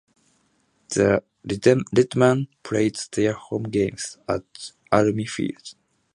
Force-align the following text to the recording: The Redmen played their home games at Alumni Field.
The 0.89 1.21
Redmen 1.43 2.47
played 2.63 2.95
their 3.11 3.33
home 3.33 3.65
games 3.69 4.17
at 4.27 4.71
Alumni 4.91 5.25
Field. 5.25 5.75